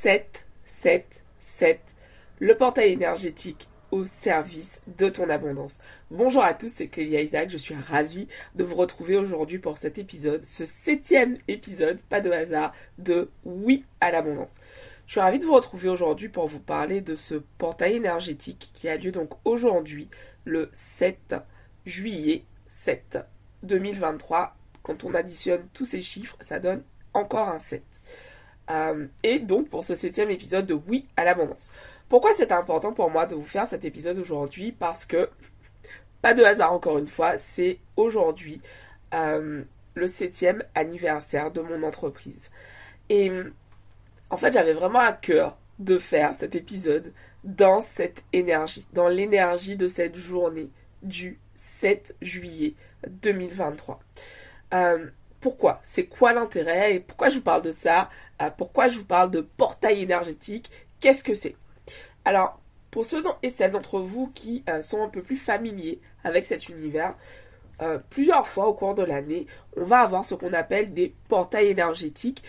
7, 0.00 0.46
7, 0.64 1.24
7, 1.40 1.80
le 2.38 2.56
portail 2.56 2.92
énergétique 2.92 3.68
au 3.90 4.04
service 4.04 4.80
de 4.96 5.08
ton 5.08 5.28
abondance. 5.28 5.78
Bonjour 6.12 6.44
à 6.44 6.54
tous, 6.54 6.68
c'est 6.68 6.86
Clélia 6.86 7.20
Isaac, 7.20 7.50
je 7.50 7.56
suis 7.56 7.74
ravie 7.74 8.28
de 8.54 8.62
vous 8.62 8.76
retrouver 8.76 9.16
aujourd'hui 9.16 9.58
pour 9.58 9.76
cet 9.76 9.98
épisode, 9.98 10.44
ce 10.44 10.64
septième 10.64 11.36
épisode, 11.48 12.00
pas 12.02 12.20
de 12.20 12.30
hasard, 12.30 12.72
de 12.98 13.28
Oui 13.44 13.84
à 14.00 14.12
l'abondance. 14.12 14.60
Je 15.06 15.14
suis 15.14 15.20
ravie 15.20 15.40
de 15.40 15.44
vous 15.46 15.54
retrouver 15.54 15.88
aujourd'hui 15.88 16.28
pour 16.28 16.46
vous 16.46 16.60
parler 16.60 17.00
de 17.00 17.16
ce 17.16 17.34
portail 17.34 17.96
énergétique 17.96 18.70
qui 18.74 18.88
a 18.88 18.96
lieu 18.96 19.10
donc 19.10 19.30
aujourd'hui, 19.44 20.08
le 20.44 20.70
7 20.74 21.34
juillet 21.86 22.44
7 22.70 23.18
2023. 23.64 24.54
Quand 24.84 25.02
on 25.02 25.12
additionne 25.14 25.66
tous 25.72 25.86
ces 25.86 26.02
chiffres, 26.02 26.36
ça 26.40 26.60
donne 26.60 26.84
encore 27.14 27.48
un 27.48 27.58
7. 27.58 27.82
Euh, 28.70 29.06
et 29.22 29.38
donc 29.38 29.68
pour 29.68 29.84
ce 29.84 29.94
septième 29.94 30.30
épisode 30.30 30.66
de 30.66 30.74
Oui 30.74 31.06
à 31.16 31.24
l'abondance. 31.24 31.72
Pourquoi 32.08 32.32
c'est 32.34 32.52
important 32.52 32.92
pour 32.92 33.10
moi 33.10 33.26
de 33.26 33.34
vous 33.34 33.44
faire 33.44 33.66
cet 33.66 33.84
épisode 33.84 34.18
aujourd'hui? 34.18 34.72
Parce 34.72 35.04
que, 35.04 35.28
pas 36.22 36.34
de 36.34 36.42
hasard 36.42 36.72
encore 36.72 36.98
une 36.98 37.06
fois, 37.06 37.36
c'est 37.36 37.78
aujourd'hui 37.96 38.60
euh, 39.14 39.62
le 39.94 40.06
septième 40.06 40.62
anniversaire 40.74 41.50
de 41.50 41.60
mon 41.60 41.82
entreprise. 41.82 42.50
Et 43.10 43.30
en 44.30 44.36
fait, 44.36 44.52
j'avais 44.52 44.72
vraiment 44.72 45.00
à 45.00 45.12
cœur 45.12 45.58
de 45.78 45.98
faire 45.98 46.34
cet 46.34 46.54
épisode 46.54 47.12
dans 47.44 47.80
cette 47.80 48.24
énergie, 48.32 48.86
dans 48.92 49.08
l'énergie 49.08 49.76
de 49.76 49.88
cette 49.88 50.16
journée 50.16 50.70
du 51.02 51.38
7 51.54 52.16
juillet 52.20 52.74
2023. 53.06 54.00
Euh, 54.74 55.06
pourquoi 55.40 55.80
C'est 55.82 56.06
quoi 56.06 56.32
l'intérêt 56.32 57.00
pourquoi 57.06 57.28
je 57.28 57.36
vous 57.36 57.44
parle 57.44 57.62
de 57.62 57.72
ça 57.72 58.10
euh, 58.42 58.50
Pourquoi 58.56 58.88
je 58.88 58.98
vous 58.98 59.04
parle 59.04 59.30
de 59.30 59.40
portail 59.40 60.02
énergétique 60.02 60.70
Qu'est-ce 61.00 61.22
que 61.22 61.34
c'est? 61.34 61.54
Alors, 62.24 62.60
pour 62.90 63.04
ceux 63.06 63.22
et 63.42 63.50
celles 63.50 63.72
d'entre 63.72 64.00
vous 64.00 64.28
qui 64.34 64.64
euh, 64.68 64.82
sont 64.82 65.02
un 65.02 65.08
peu 65.08 65.22
plus 65.22 65.36
familiers 65.36 66.00
avec 66.24 66.44
cet 66.44 66.68
univers, 66.68 67.14
euh, 67.80 67.98
plusieurs 68.10 68.48
fois 68.48 68.66
au 68.66 68.74
cours 68.74 68.94
de 68.96 69.04
l'année, 69.04 69.46
on 69.76 69.84
va 69.84 70.00
avoir 70.00 70.24
ce 70.24 70.34
qu'on 70.34 70.52
appelle 70.52 70.92
des 70.92 71.14
portails 71.28 71.68
énergétiques 71.68 72.42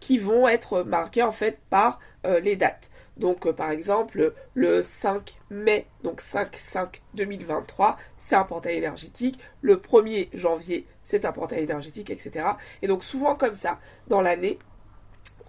qui 0.00 0.18
vont 0.18 0.48
être 0.48 0.82
marqués 0.82 1.22
en 1.22 1.32
fait 1.32 1.58
par 1.70 2.00
les 2.24 2.56
dates. 2.56 2.90
Donc 3.16 3.50
par 3.52 3.70
exemple 3.70 4.34
le 4.54 4.82
5 4.82 5.36
mai, 5.50 5.86
donc 6.02 6.20
5-5-2023, 6.20 7.96
c'est 8.18 8.34
un 8.34 8.44
portail 8.44 8.76
énergétique. 8.76 9.38
Le 9.60 9.76
1er 9.76 10.28
janvier, 10.32 10.86
c'est 11.02 11.24
un 11.24 11.32
portail 11.32 11.62
énergétique, 11.62 12.10
etc. 12.10 12.46
Et 12.82 12.88
donc 12.88 13.04
souvent 13.04 13.36
comme 13.36 13.54
ça, 13.54 13.78
dans 14.08 14.20
l'année, 14.20 14.58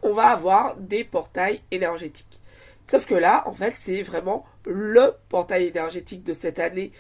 on 0.04 0.14
va 0.14 0.28
avoir 0.28 0.76
des 0.78 1.04
portails 1.04 1.62
énergétiques. 1.72 2.40
Sauf 2.88 3.08
que 3.08 3.16
là, 3.16 3.44
en 3.48 3.54
fait, 3.54 3.74
c'est 3.78 4.04
vraiment 4.04 4.46
le 4.66 5.16
portail 5.30 5.66
énergétique 5.68 6.24
de 6.24 6.34
cette 6.34 6.60
année 6.60 6.92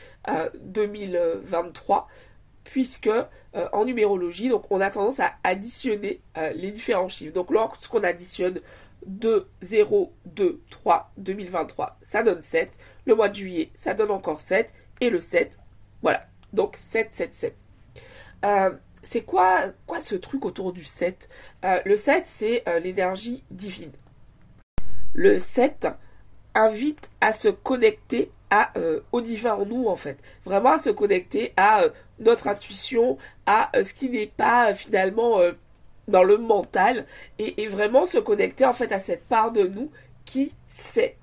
2023, 0.63 1.97
euh, 1.97 2.13
puisque 2.63 3.07
euh, 3.07 3.23
en 3.71 3.85
numérologie, 3.85 4.49
donc 4.49 4.65
on 4.71 4.81
a 4.81 4.89
tendance 4.89 5.19
à 5.19 5.33
additionner 5.43 6.21
euh, 6.37 6.51
les 6.53 6.71
différents 6.71 7.07
chiffres. 7.07 7.33
Donc 7.33 7.51
lorsqu'on 7.51 8.03
additionne 8.03 8.59
2, 9.05 9.47
0, 9.61 10.13
2, 10.25 10.61
3, 10.69 11.11
2023, 11.17 11.97
ça 12.01 12.23
donne 12.23 12.41
7. 12.41 12.77
Le 13.05 13.15
mois 13.15 13.29
de 13.29 13.35
juillet, 13.35 13.71
ça 13.75 13.93
donne 13.93 14.11
encore 14.11 14.41
7. 14.41 14.73
Et 15.01 15.09
le 15.09 15.19
7, 15.19 15.57
voilà. 16.01 16.25
Donc 16.53 16.75
7, 16.77 17.13
7, 17.13 17.35
7. 17.35 17.55
Euh, 18.45 18.71
c'est 19.03 19.21
quoi, 19.21 19.65
quoi 19.85 20.01
ce 20.01 20.15
truc 20.15 20.45
autour 20.45 20.73
du 20.73 20.83
7 20.83 21.29
euh, 21.63 21.79
Le 21.85 21.95
7, 21.95 22.23
c'est 22.25 22.63
euh, 22.67 22.79
l'énergie 22.79 23.43
divine. 23.51 23.91
Le 25.13 25.39
7 25.39 25.87
invite 26.53 27.09
à 27.21 27.33
se 27.33 27.49
connecter 27.49 28.31
à, 28.49 28.71
au 29.11 29.21
divin 29.21 29.55
en 29.55 29.65
nous, 29.65 29.87
en 29.87 29.95
fait. 29.95 30.17
Vraiment 30.45 30.73
à 30.73 30.77
se 30.77 30.89
connecter 30.89 31.53
à 31.57 31.85
notre 32.19 32.47
intuition, 32.47 33.17
à 33.45 33.71
ce 33.83 33.93
qui 33.93 34.09
n'est 34.09 34.27
pas 34.27 34.73
finalement 34.73 35.39
dans 36.07 36.23
le 36.23 36.37
mental, 36.37 37.05
et, 37.39 37.67
vraiment 37.67 38.05
se 38.05 38.17
connecter 38.17 38.65
en 38.65 38.73
fait 38.73 38.91
à 38.91 38.99
cette 38.99 39.25
part 39.27 39.51
de 39.51 39.63
nous 39.63 39.91
qui 40.25 40.51
sait. 40.69 41.17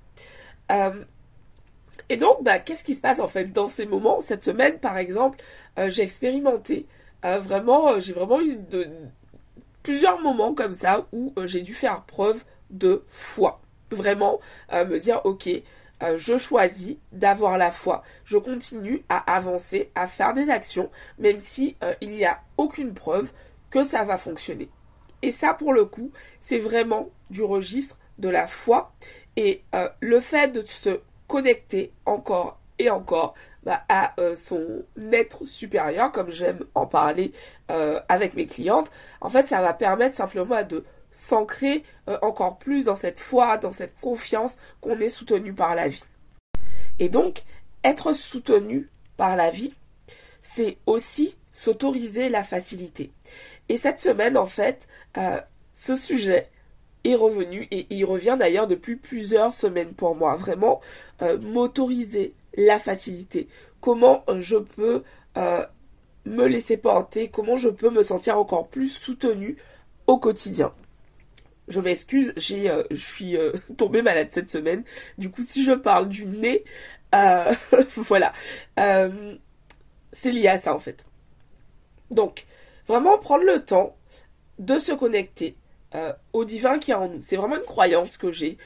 et 2.09 2.17
donc, 2.17 2.43
bah, 2.43 2.59
qu'est-ce 2.59 2.85
qui 2.85 2.95
se 2.95 3.01
passe 3.01 3.21
en 3.21 3.29
fait 3.29 3.53
dans 3.53 3.69
ces 3.69 3.87
moments? 3.87 4.21
Cette 4.21 4.43
semaine, 4.43 4.79
par 4.79 4.99
exemple, 4.99 5.39
j'ai 5.89 6.03
expérimenté 6.03 6.87
vraiment, 7.23 7.93
euh, 7.93 8.01
j'ai 8.01 8.13
vraiment 8.13 8.41
eu 8.41 8.57
de, 8.57 8.89
plusieurs 9.83 10.21
moments 10.21 10.55
comme 10.55 10.75
ça 10.75 11.07
où 11.13 11.33
euh, 11.37 11.47
j'ai 11.47 11.63
dû 11.63 11.75
faire 11.75 12.03
preuve 12.03 12.43
de 12.71 13.05
foi. 13.09 13.61
Vraiment 13.91 14.41
euh, 14.73 14.87
me 14.87 14.99
dire, 14.99 15.21
ok, 15.25 15.49
je 16.17 16.37
choisis 16.37 16.97
d'avoir 17.13 17.59
la 17.59 17.71
foi. 17.71 18.03
Je 18.25 18.37
continue 18.37 19.05
à 19.09 19.37
avancer, 19.37 19.91
à 19.95 20.09
faire 20.09 20.35
des 20.35 20.51
actions, 20.51 20.91
même 21.19 21.39
si 21.39 21.77
il 22.01 22.11
n'y 22.11 22.25
a 22.25 22.41
aucune 22.57 22.93
preuve 22.93 23.31
que 23.73 23.83
ça 23.83 24.05
va 24.05 24.19
fonctionner. 24.19 24.69
Et 25.23 25.33
ça, 25.33 25.55
pour 25.55 25.73
le 25.73 25.85
coup, 25.85 26.13
c'est 26.41 26.59
vraiment 26.59 27.09
du 27.31 27.43
registre 27.43 27.99
de 28.19 28.29
la 28.29 28.47
foi. 28.47 28.93
Et 29.37 29.63
le 30.01 30.21
fait 30.21 30.53
de 30.53 30.63
se 30.63 31.01
connecter 31.27 31.93
encore 32.05 32.61
et 32.79 32.91
encore 32.91 33.35
bah, 33.65 33.85
à 33.89 34.13
euh, 34.21 34.35
son 34.35 34.83
être 35.13 35.47
supérieur, 35.47 36.11
comme 36.11 36.31
j'aime 36.31 36.65
en 36.75 36.87
parler 36.87 37.33
euh, 37.71 38.01
avec 38.09 38.35
mes 38.35 38.47
clientes, 38.47 38.91
en 39.21 39.31
fait, 39.31 39.49
ça 39.49 39.63
va 39.63 39.73
permettre 39.73 40.17
simplement 40.17 40.63
de 40.65 40.85
s'ancrer 41.13 41.85
euh, 42.09 42.19
encore 42.23 42.59
plus 42.59 42.87
dans 42.87 42.97
cette 42.97 43.21
foi, 43.21 43.59
dans 43.59 43.73
cette 43.73 43.95
confiance 44.01 44.59
qu'on 44.81 44.99
est 44.99 45.09
soutenu 45.09 45.53
par 45.53 45.75
la 45.75 45.89
vie. 45.89 46.05
Et 46.99 47.09
donc, 47.09 47.45
être 47.85 48.13
soutenu 48.13 48.91
par 49.17 49.37
la 49.37 49.51
vie, 49.51 49.75
c'est 50.41 50.79
aussi 50.87 51.37
s'autoriser 51.53 52.29
la 52.29 52.43
facilité. 52.43 53.13
Et 53.73 53.79
cette 53.79 54.01
semaine, 54.01 54.37
en 54.37 54.45
fait, 54.45 54.87
ce 55.73 55.97
sujet 55.97 56.49
est 57.05 57.15
revenu 57.15 57.67
et 57.71 57.87
il 57.91 58.05
revient 58.05 58.37
d'ailleurs 58.39 58.67
depuis 58.67 58.97
plusieurs 58.97 59.55
semaines 59.55 59.95
pour 59.95 60.15
moi. 60.15 60.37
Vraiment, 60.37 60.83
m'autoriser 61.41 62.35
la 62.55 62.79
facilité, 62.79 63.49
comment 63.81 64.25
euh, 64.29 64.41
je 64.41 64.57
peux 64.57 65.03
euh, 65.37 65.67
me 66.25 66.47
laisser 66.47 66.77
porter, 66.77 67.29
comment 67.29 67.57
je 67.57 67.69
peux 67.69 67.91
me 67.91 68.03
sentir 68.03 68.39
encore 68.39 68.69
plus 68.69 68.89
soutenue 68.89 69.57
au 70.07 70.19
quotidien? 70.19 70.73
Je 71.69 71.81
m'excuse, 71.81 72.33
j'ai, 72.37 72.71
euh, 72.71 72.83
je 72.91 73.05
suis 73.05 73.37
tombée 73.77 74.03
malade 74.03 74.29
cette 74.31 74.51
semaine. 74.51 74.85
Du 75.19 75.31
coup, 75.31 75.43
si 75.43 75.65
je 75.65 75.73
parle 75.73 76.09
du 76.09 76.27
nez, 76.27 76.65
voilà, 77.97 78.33
c'est 80.13 80.33
lié 80.33 80.49
à 80.49 80.59
ça 80.59 80.75
en 80.75 80.79
fait. 80.79 81.05
Donc, 82.11 82.47
vraiment 82.89 83.19
prendre 83.19 83.45
le 83.45 83.65
temps 83.65 83.97
de 84.59 84.79
se 84.79 84.93
connecter 84.93 85.57
au 86.33 86.47
divin 86.47 86.79
qui 86.79 86.91
est 86.91 86.95
en 86.95 87.07
nous. 87.07 87.23
C'est 87.23 87.37
vraiment 87.37 87.57
une 87.57 87.65
croyance 87.65 88.17
que 88.17 88.33
j'ai, 88.33 88.57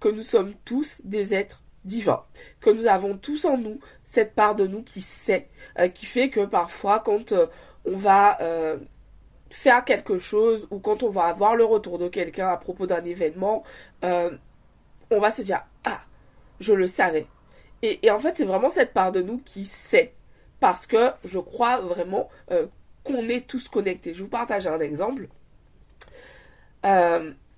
que 0.00 0.08
nous 0.08 0.22
sommes 0.22 0.54
tous 0.64 1.02
des 1.04 1.34
êtres 1.34 1.62
divin, 1.84 2.22
que 2.60 2.70
nous 2.70 2.86
avons 2.86 3.16
tous 3.16 3.44
en 3.44 3.58
nous 3.58 3.78
cette 4.04 4.34
part 4.34 4.54
de 4.54 4.66
nous 4.66 4.82
qui 4.82 5.00
sait, 5.00 5.48
euh, 5.78 5.88
qui 5.88 6.06
fait 6.06 6.30
que 6.30 6.44
parfois 6.44 7.00
quand 7.00 7.32
euh, 7.32 7.46
on 7.84 7.96
va 7.96 8.40
euh, 8.40 8.78
faire 9.50 9.84
quelque 9.84 10.18
chose 10.18 10.66
ou 10.70 10.78
quand 10.78 11.02
on 11.02 11.10
va 11.10 11.24
avoir 11.24 11.56
le 11.56 11.64
retour 11.64 11.98
de 11.98 12.08
quelqu'un 12.08 12.48
à 12.48 12.56
propos 12.56 12.86
d'un 12.86 13.04
événement, 13.04 13.64
on 14.02 15.20
va 15.20 15.30
se 15.30 15.42
dire 15.42 15.62
ah 15.86 16.00
je 16.60 16.72
le 16.72 16.86
savais. 16.86 17.26
Et, 17.82 18.06
et 18.06 18.10
en 18.10 18.18
fait 18.18 18.36
c'est 18.36 18.44
vraiment 18.44 18.70
cette 18.70 18.92
part 18.92 19.12
de 19.12 19.22
nous 19.22 19.38
qui 19.38 19.64
sait 19.64 20.14
parce 20.60 20.86
que 20.86 21.10
je 21.24 21.38
crois 21.38 21.80
vraiment 21.80 22.28
qu'on 23.04 23.28
est 23.28 23.46
tous 23.46 23.68
connectés. 23.68 24.14
Je 24.14 24.22
vous 24.22 24.28
partage 24.28 24.66
un 24.66 24.80
exemple. 24.80 25.28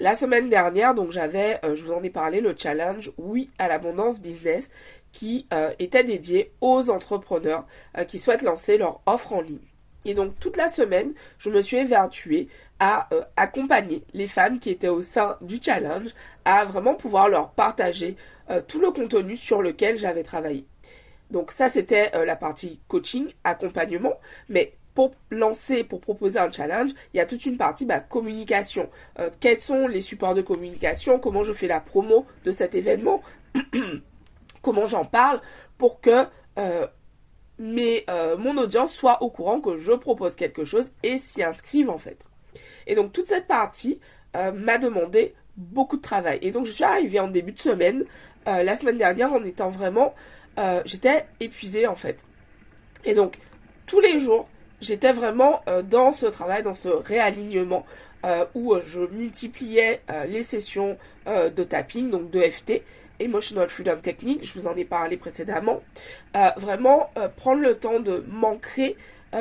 La 0.01 0.17
semaine 0.17 0.51
dernière, 0.51 0.93
donc 0.93 1.13
j'avais, 1.13 1.61
euh, 1.65 1.77
je 1.77 1.85
vous 1.85 1.93
en 1.93 2.03
ai 2.03 2.11
parlé, 2.11 2.41
le 2.41 2.53
challenge 2.59 3.13
Oui 3.17 3.51
à 3.59 3.69
l'abondance 3.69 4.21
business 4.21 4.71
qui 5.13 5.47
euh, 5.53 5.73
était 5.79 6.03
dédié 6.03 6.53
aux 6.61 6.91
entrepreneurs 6.91 7.65
euh, 7.97 8.03
qui 8.03 8.19
souhaitent 8.19 8.43
lancer 8.43 8.77
leur 8.77 9.03
offre 9.07 9.33
en 9.33 9.41
ligne. 9.41 9.61
Et 10.05 10.15
donc 10.15 10.37
toute 10.41 10.57
la 10.57 10.69
semaine, 10.69 11.15
je 11.39 11.49
me 11.49 11.61
suis 11.63 11.77
évertuée 11.77 12.49
à 12.81 13.09
accompagner 13.37 14.03
les 14.13 14.27
femmes 14.27 14.59
qui 14.59 14.71
étaient 14.71 14.89
au 14.89 15.01
sein 15.01 15.39
du 15.41 15.63
challenge 15.63 16.11
à 16.45 16.65
vraiment 16.65 16.95
pouvoir 16.97 17.29
leur 17.29 17.53
partager 17.53 18.17
tout 18.69 18.81
le 18.81 18.91
contenu 18.91 19.37
sur 19.37 19.63
lequel 19.63 19.97
j'avais 19.97 20.25
travaillé. 20.25 20.67
Donc 21.31 21.53
ça 21.53 21.71
c'était 21.71 22.11
la 22.27 22.37
partie 22.37 22.81
coaching, 22.89 23.29
accompagnement, 23.45 24.13
mais 24.51 24.75
pour 24.95 25.13
lancer, 25.31 25.85
pour 25.85 26.01
proposer 26.01 26.39
un 26.39 26.51
challenge, 26.51 26.93
il 27.13 27.17
y 27.17 27.21
a 27.21 27.27
toute 27.27 27.45
une 27.47 27.57
partie 27.57 27.85
bah, 27.85 28.01
communication. 28.01 28.89
Euh, 29.19 29.31
quels 29.41 29.59
sont 29.59 29.89
les 29.89 30.01
supports 30.01 30.35
de 30.35 30.43
communication? 30.43 31.19
Comment 31.19 31.43
je 31.43 31.53
fais 31.53 31.67
la 31.67 31.81
promo 31.81 32.27
de 32.45 32.53
cet 32.53 32.75
événement? 32.75 33.23
Comment 34.63 34.87
j'en 34.87 35.05
parle 35.05 35.41
pour 35.77 36.01
que 36.01 36.27
euh, 36.59 36.87
euh, 37.61 38.37
mon 38.37 38.57
audience 38.57 38.95
soit 38.95 39.21
au 39.23 39.31
courant 39.31 39.61
que 39.61 39.79
je 39.79 39.93
propose 39.93 40.37
quelque 40.37 40.65
chose 40.65 40.93
et 41.03 41.19
s'y 41.19 41.43
inscrive 41.43 41.91
en 41.91 41.99
fait. 41.99 42.25
Et 42.87 42.95
donc 42.95 43.13
toute 43.13 43.27
cette 43.27 43.47
partie 43.47 44.01
m'a 44.35 44.79
demandé 44.79 45.33
beaucoup 45.57 45.97
de 45.97 46.03
travail. 46.03 46.41
Et 46.43 46.51
donc 46.51 46.67
je 46.67 46.73
suis 46.73 46.83
arrivée 46.83 47.21
en 47.21 47.29
début 47.29 47.53
de 47.53 47.61
semaine, 47.61 48.05
la 48.47 48.75
semaine 48.75 48.99
dernière, 48.99 49.33
en 49.33 49.45
étant 49.45 49.71
vraiment, 49.71 50.13
j'étais 50.85 51.27
épuisée 51.39 51.87
en 51.87 51.95
fait. 51.95 52.19
Et 53.05 53.15
donc 53.15 53.39
tous 53.87 54.01
les 54.01 54.19
jours, 54.19 54.49
j'étais 54.81 55.13
vraiment 55.13 55.63
euh, 55.69 55.83
dans 55.83 56.13
ce 56.13 56.27
travail, 56.27 56.63
dans 56.63 56.75
ce 56.75 56.89
réalignement 56.89 57.85
où 58.55 58.75
je 58.87 59.01
multipliais 59.01 60.01
les 60.27 60.43
sessions 60.43 60.97
de 61.27 61.63
tapping, 61.63 62.09
donc 62.09 62.31
de 62.31 62.41
FT, 62.41 62.81
Emotional 63.21 63.69
Freedom 63.69 63.99
Technique, 63.99 64.47
je 64.47 64.55
vous 64.55 64.67
en 64.67 64.75
ai 64.77 64.87
parlé 64.87 65.19
précédemment. 65.19 65.83
vraiment 66.57 67.11
prendre 67.37 67.61
le 67.61 67.75
temps 67.75 68.01
de 68.01 68.25
m'ancrer 68.27 68.97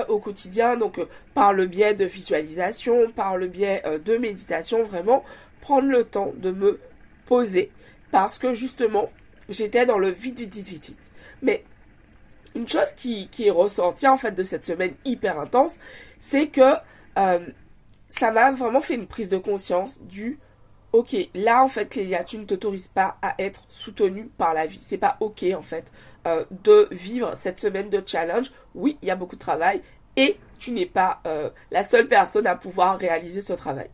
au 0.09 0.19
quotidien, 0.19 0.75
donc 0.75 0.99
par 1.33 1.53
le 1.53 1.65
biais 1.65 1.93
de 1.93 2.03
visualisation, 2.03 3.09
par 3.15 3.37
le 3.37 3.47
biais 3.47 3.81
de 4.03 4.17
méditation, 4.17 4.83
vraiment 4.83 5.23
prendre 5.61 5.87
le 5.87 6.03
temps 6.03 6.33
de 6.35 6.51
me 6.51 6.77
poser 7.25 7.71
parce 8.13 8.37
que 8.37 8.53
justement, 8.53 9.09
j'étais 9.49 9.85
dans 9.87 9.97
le 9.97 10.09
vite, 10.09 10.39
vite, 10.39 10.53
vite, 10.53 10.67
vite, 10.67 10.85
vite. 10.85 11.11
Mais 11.41 11.63
une 12.55 12.67
chose 12.67 12.91
qui, 12.95 13.29
est 13.39 13.49
ressortie 13.49 14.07
en 14.07 14.17
fait 14.17 14.31
de 14.31 14.43
cette 14.43 14.63
semaine 14.63 14.93
hyper 15.05 15.39
intense, 15.39 15.79
c'est 16.19 16.47
que 16.47 16.75
euh, 17.17 17.39
ça 18.09 18.31
m'a 18.31 18.51
vraiment 18.51 18.81
fait 18.81 18.95
une 18.95 19.07
prise 19.07 19.29
de 19.29 19.37
conscience 19.37 20.01
du 20.01 20.39
ok, 20.91 21.15
là 21.33 21.63
en 21.63 21.67
fait 21.67 21.87
Clélia, 21.87 22.23
tu 22.23 22.37
ne 22.37 22.45
t'autorises 22.45 22.87
pas 22.87 23.17
à 23.21 23.35
être 23.39 23.63
soutenue 23.69 24.29
par 24.37 24.53
la 24.53 24.67
vie. 24.67 24.79
C'est 24.81 24.97
pas 24.97 25.17
ok 25.19 25.45
en 25.55 25.61
fait 25.61 25.91
euh, 26.27 26.45
de 26.63 26.87
vivre 26.91 27.35
cette 27.35 27.57
semaine 27.57 27.89
de 27.89 28.03
challenge. 28.05 28.51
Oui, 28.75 28.97
il 29.01 29.07
y 29.07 29.11
a 29.11 29.15
beaucoup 29.15 29.35
de 29.35 29.41
travail 29.41 29.81
et 30.15 30.37
tu 30.59 30.71
n'es 30.71 30.85
pas 30.85 31.21
euh, 31.25 31.49
la 31.71 31.83
seule 31.83 32.07
personne 32.07 32.45
à 32.47 32.55
pouvoir 32.55 32.97
réaliser 32.97 33.41
ce 33.41 33.53
travail. 33.53 33.89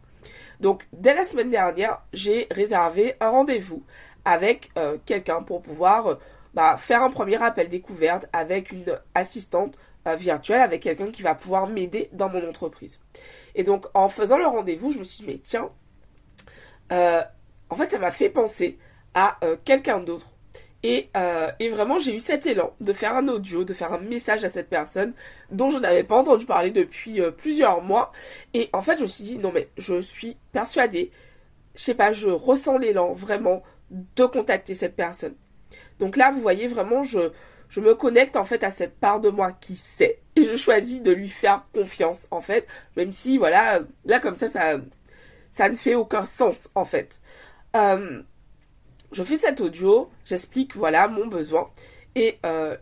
Donc, 0.60 0.86
dès 0.92 1.16
la 1.16 1.24
semaine 1.24 1.50
dernière, 1.50 2.02
j'ai 2.12 2.48
réservé 2.52 3.16
un 3.22 3.30
rendez-vous 3.30 3.82
avec 4.26 4.70
quelqu'un 5.06 5.42
pour 5.42 5.62
pouvoir 5.62 6.20
bah, 6.54 6.78
faire 6.78 7.02
un 7.02 7.12
premier 7.12 7.42
appel 7.42 7.70
découverte 7.70 8.28
avec 8.34 8.72
une 8.72 9.00
assistante 9.16 9.78
euh, 10.08 10.16
virtuelle, 10.16 10.62
avec 10.62 10.84
quelqu'un 10.84 11.12
qui 11.12 11.22
va 11.22 11.36
pouvoir 11.36 11.68
m'aider 11.68 12.10
dans 12.14 12.30
mon 12.30 12.48
entreprise. 12.48 13.00
Et 13.56 13.64
donc, 13.64 13.86
en 13.94 14.10
faisant 14.10 14.38
le 14.38 14.46
rendez-vous, 14.46 14.92
je 14.92 15.00
me 15.00 15.04
suis 15.04 15.24
dit, 15.24 15.32
mais 15.32 15.38
tiens, 15.40 15.70
en 16.92 17.76
fait, 17.76 17.92
ça 17.92 18.00
m'a 18.00 18.12
fait 18.12 18.30
penser 18.30 18.80
à 19.14 19.38
quelqu'un 19.64 20.00
d'autre 20.00 20.28
euh, 20.86 21.52
et, 21.60 21.70
vraiment, 21.70 22.00
j'ai 22.00 22.16
eu 22.16 22.20
cet 22.20 22.46
élan 22.46 22.74
de 22.80 22.94
faire 22.94 23.16
un 23.16 23.28
audio, 23.28 23.64
de 23.64 23.74
faire 23.74 23.92
un 23.94 24.00
message 24.00 24.44
à 24.44 24.50
cette 24.50 24.70
personne 24.70 25.14
dont 25.52 25.70
je 25.70 25.78
n'avais 25.78 26.04
pas 26.04 26.18
entendu 26.18 26.46
parler 26.46 26.72
depuis 26.72 27.22
euh, 27.22 27.32
plusieurs 27.32 27.82
mois. 27.82 28.12
Et 28.54 28.70
en 28.74 28.82
fait, 28.82 28.98
je 28.98 29.04
me 29.04 29.08
suis 29.08 29.24
dit, 29.26 29.38
non 29.38 29.52
mais 29.54 29.70
je 29.78 30.02
suis 30.02 30.38
persuadée, 30.52 31.12
je 31.76 31.84
sais 31.84 31.96
pas, 31.96 32.14
je 32.14 32.30
ressens 32.30 32.78
l'élan 32.78 33.14
vraiment 33.14 33.62
de 33.92 34.26
contacter 34.26 34.74
cette 34.74 34.96
personne. 34.96 35.36
Donc 36.00 36.18
là, 36.18 36.32
vous 36.32 36.42
voyez 36.42 36.68
vraiment, 36.68 37.04
je, 37.04 37.32
je 37.70 37.82
me 37.82 37.96
connecte 37.96 38.36
en 38.36 38.46
fait 38.46 38.64
à 38.64 38.72
cette 38.72 39.00
part 39.00 39.20
de 39.20 39.30
moi 39.30 39.52
qui 39.52 39.76
sait. 39.76 40.20
Et 40.36 40.44
je 40.46 40.56
choisis 40.56 41.02
de 41.02 41.12
lui 41.12 41.30
faire 41.30 41.66
confiance 41.74 42.28
en 42.32 42.42
fait. 42.42 42.68
Même 42.98 43.12
si, 43.12 43.38
voilà, 43.38 43.82
là 44.06 44.20
comme 44.20 44.36
ça, 44.36 44.50
ça, 44.50 44.78
ça 45.52 45.70
ne 45.70 45.76
fait 45.76 45.96
aucun 45.96 46.26
sens 46.26 46.70
en 46.76 46.86
fait. 46.86 47.20
Euh, 47.76 48.22
je 49.12 49.24
fais 49.24 49.38
cet 49.38 49.62
audio, 49.62 50.10
j'explique 50.26 50.76
voilà 50.76 51.08
mon 51.08 51.28
besoin 51.28 51.70
et 52.16 52.40
euh, 52.46 52.78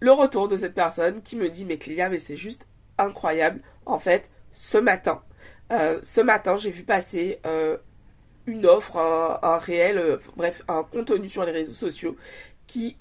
le 0.00 0.12
retour 0.12 0.48
de 0.48 0.56
cette 0.56 0.74
personne 0.74 1.22
qui 1.22 1.36
me 1.36 1.48
dit 1.48 1.64
mais 1.64 1.78
Clélia 1.78 2.08
mais 2.08 2.18
c'est 2.18 2.36
juste 2.36 2.66
incroyable 2.98 3.60
en 3.86 3.98
fait 3.98 4.30
ce 4.52 4.78
matin 4.78 5.22
euh, 5.72 5.98
ce 6.02 6.20
matin 6.20 6.56
j'ai 6.56 6.70
vu 6.70 6.84
passer 6.84 7.40
une 8.46 8.66
offre 8.66 8.98
un, 8.98 9.58
réel 9.58 10.18
bref 10.36 10.62
un 10.68 10.82
contenu 10.82 11.28
sur 11.28 11.44
les 11.44 11.52
réseaux 11.52 11.72
sociaux 11.72 12.16
qui 12.66 12.96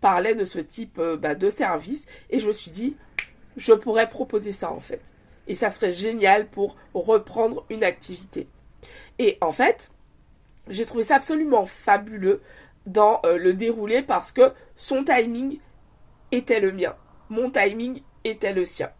parlait 0.00 0.34
de 0.34 0.44
ce 0.44 0.58
type 0.58 1.00
bah, 1.18 1.34
de 1.34 1.50
service 1.50 2.06
et 2.30 2.38
je 2.38 2.46
me 2.46 2.52
suis 2.52 2.70
dit 2.70 2.96
je 3.56 3.72
pourrais 3.74 4.08
proposer 4.08 4.52
ça 4.52 4.70
en 4.72 4.80
fait 4.80 5.00
et 5.48 5.54
ça 5.54 5.70
serait 5.70 5.92
génial 5.92 6.46
pour 6.46 6.76
reprendre 6.94 7.66
une 7.68 7.84
activité 7.84 8.48
et 9.18 9.36
en 9.40 9.52
fait 9.52 9.90
j'ai 10.68 10.84
trouvé 10.84 11.04
ça 11.04 11.16
absolument 11.16 11.66
fabuleux 11.66 12.40
dans 12.86 13.20
euh, 13.24 13.36
le 13.36 13.54
déroulé 13.54 14.02
parce 14.02 14.32
que 14.32 14.52
son 14.76 15.04
timing 15.04 15.58
était 16.32 16.60
le 16.60 16.72
mien. 16.72 16.94
Mon 17.28 17.50
timing 17.50 18.02
était 18.24 18.52
le 18.52 18.64
sien. 18.64 18.90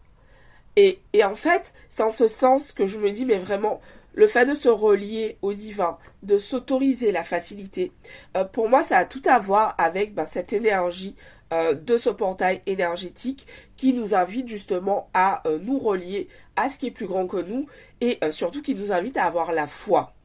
Et, 0.76 0.98
et 1.12 1.24
en 1.24 1.34
fait, 1.34 1.72
c'est 1.88 2.02
en 2.02 2.12
ce 2.12 2.28
sens 2.28 2.72
que 2.72 2.86
je 2.86 2.98
me 2.98 3.10
dis, 3.10 3.24
mais 3.24 3.38
vraiment, 3.38 3.80
le 4.16 4.26
fait 4.26 4.44
de 4.46 4.54
se 4.54 4.68
relier 4.68 5.38
au 5.42 5.52
divin, 5.52 5.98
de 6.24 6.36
s'autoriser 6.38 7.12
la 7.12 7.22
facilité, 7.22 7.92
euh, 8.36 8.44
pour 8.44 8.68
moi, 8.68 8.82
ça 8.82 8.98
a 8.98 9.04
tout 9.04 9.22
à 9.26 9.38
voir 9.38 9.76
avec 9.78 10.14
ben, 10.14 10.26
cette 10.26 10.52
énergie 10.52 11.14
euh, 11.52 11.74
de 11.74 11.96
ce 11.96 12.10
portail 12.10 12.62
énergétique 12.66 13.46
qui 13.76 13.92
nous 13.92 14.16
invite 14.16 14.48
justement 14.48 15.08
à 15.14 15.44
nous 15.62 15.78
relier 15.78 16.28
à 16.56 16.68
ce 16.68 16.78
qui 16.78 16.88
est 16.88 16.90
plus 16.90 17.06
grand 17.06 17.28
que 17.28 17.36
nous 17.36 17.68
et 18.00 18.18
surtout 18.30 18.62
qui 18.62 18.74
nous 18.74 18.90
invite 18.90 19.16
à 19.16 19.26
avoir 19.26 19.52
la 19.52 19.68
foi. 19.68 20.16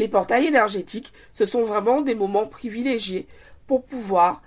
Les 0.00 0.08
portails 0.08 0.46
énergétiques, 0.46 1.12
ce 1.34 1.44
sont 1.44 1.62
vraiment 1.62 2.00
des 2.00 2.14
moments 2.14 2.46
privilégiés 2.46 3.26
pour 3.66 3.84
pouvoir 3.84 4.40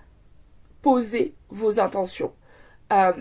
poser 0.82 1.36
vos 1.50 1.80
intentions. 1.80 2.34
Euh, 2.92 3.14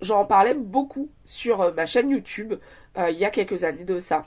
j'en 0.00 0.24
parlais 0.24 0.54
beaucoup 0.54 1.08
sur 1.24 1.60
euh, 1.62 1.72
ma 1.72 1.86
chaîne 1.86 2.10
YouTube 2.10 2.54
euh, 2.96 3.10
il 3.10 3.18
y 3.18 3.24
a 3.24 3.30
quelques 3.30 3.64
années 3.64 3.84
de 3.84 3.98
ça. 3.98 4.26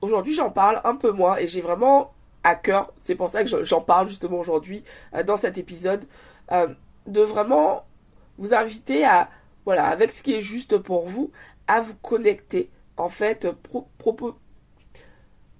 aujourd'hui, 0.00 0.34
j'en 0.34 0.50
parle 0.50 0.80
un 0.84 0.96
peu 0.96 1.10
moins 1.10 1.36
et 1.36 1.46
j'ai 1.46 1.60
vraiment 1.60 2.12
à 2.42 2.54
cœur, 2.54 2.92
c'est 2.98 3.14
pour 3.14 3.30
ça 3.30 3.42
que 3.42 3.64
j'en 3.64 3.80
parle 3.80 4.06
justement 4.06 4.38
aujourd'hui 4.38 4.84
dans 5.24 5.38
cet 5.38 5.56
épisode, 5.56 6.04
de 6.50 7.20
vraiment 7.22 7.86
vous 8.36 8.52
inviter 8.52 9.04
à, 9.04 9.30
voilà, 9.64 9.86
avec 9.86 10.12
ce 10.12 10.22
qui 10.22 10.34
est 10.34 10.42
juste 10.42 10.76
pour 10.76 11.08
vous, 11.08 11.30
à 11.66 11.80
vous 11.80 11.94
connecter 12.02 12.70
en 12.96 13.08
fait 13.08 13.50
propos 13.98 14.36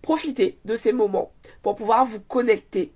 profitez 0.04 0.58
de 0.66 0.76
ces 0.76 0.92
moments 0.92 1.32
pour 1.62 1.76
pouvoir 1.76 2.04
vous 2.04 2.20
connecter 2.20 2.92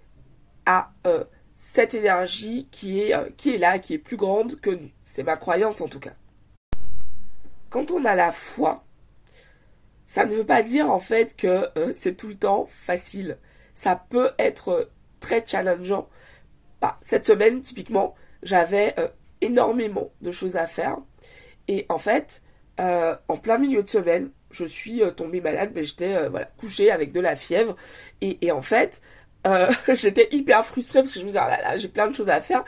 à 0.66 0.90
euh, 1.06 1.25
cette 1.56 1.94
énergie 1.94 2.69
qui 2.70 3.00
est, 3.00 3.14
euh, 3.14 3.31
qui 3.37 3.54
est 3.54 3.58
là, 3.58 3.78
qui 3.78 3.94
est 3.94 3.99
plus 3.99 4.19
grande 4.19 4.61
que 4.61 4.70
nous. 4.70 4.90
C'est 5.02 5.22
ma 5.22 5.37
croyance 5.37 5.81
en 5.81 5.88
tout 5.88 6.00
cas. 6.00 6.12
Quand 7.70 7.90
on 7.90 8.04
a 8.04 8.14
la 8.14 8.32
foi, 8.32 8.84
ça 10.06 10.24
ne 10.24 10.34
veut 10.34 10.46
pas 10.46 10.62
dire 10.62 10.90
en 10.90 11.00
fait 11.00 11.36
que 11.36 11.68
euh, 11.76 11.92
c'est 11.92 12.16
tout 12.16 12.28
le 12.28 12.36
temps 12.36 12.68
facile. 12.70 13.38
Ça 13.75 14.02
peut 14.08 14.30
être 14.38 14.90
très 15.20 15.44
challengeant. 15.44 16.08
Bah, 16.80 16.98
cette 17.02 17.26
semaine, 17.26 17.60
typiquement, 17.60 18.14
j'avais 18.42 18.94
énormément 19.40 20.10
de 20.20 20.30
choses 20.30 20.56
à 20.56 20.66
faire. 20.66 20.98
Et 21.66 21.87
en 21.88 21.98
fait, 21.98 22.42
en 22.78 23.37
plein 23.37 23.58
milieu 23.58 23.82
de 23.82 23.88
semaine, 23.88 24.30
je 24.50 24.64
suis 24.64 25.02
euh, 25.02 25.10
tombée 25.10 25.40
malade, 25.40 25.70
mais 25.75 25.82
j'étais 25.82 26.14
euh, 26.14 26.30
couchée 26.58 26.90
avec 26.90 27.12
de 27.12 27.20
la 27.20 27.37
fièvre. 27.37 27.76
Et, 28.20 28.50
en 28.52 28.62
fait, 28.62 29.00
euh, 29.46 29.70
j'étais 29.94 30.28
hyper 30.32 30.64
frustrée 30.64 31.00
parce 31.00 31.12
que 31.12 31.20
je 31.20 31.25
me 31.25 31.30
disais, 31.30 31.40
ah 31.40 31.48
là 31.48 31.62
là, 31.62 31.76
j'ai 31.76 31.88
plein 31.88 32.08
de 32.08 32.14
choses 32.14 32.30
à 32.30 32.40
faire. 32.40 32.64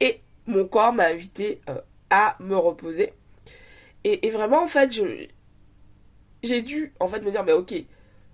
Et 0.00 0.20
mon 0.46 0.66
corps 0.66 0.92
m'a 0.92 1.06
invité 1.06 1.60
à 2.10 2.36
me 2.40 2.56
reposer. 2.56 3.12
Et, 4.04 4.30
vraiment, 4.30 4.62
en 4.62 4.66
fait, 4.66 4.92
j'ai 6.42 6.62
dû 6.62 6.92
en 7.00 7.08
fait 7.08 7.20
me 7.20 7.30
dire, 7.30 7.42
mais 7.42 7.52
ok, 7.52 7.74